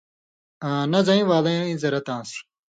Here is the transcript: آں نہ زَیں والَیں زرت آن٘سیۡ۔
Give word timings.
آں 0.67 0.83
نہ 0.91 0.99
زَیں 1.07 1.23
والَیں 1.29 1.65
زرت 1.81 2.07
آن٘سیۡ۔ 2.13 2.41